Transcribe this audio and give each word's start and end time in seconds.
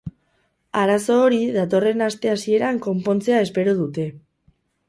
Arazo 0.83 1.17
hori 1.25 1.37
datorren 1.59 2.03
aste 2.07 2.33
hasieran 2.33 2.83
konpontzea 2.89 3.47
espero 3.49 3.77
dute. 3.83 4.09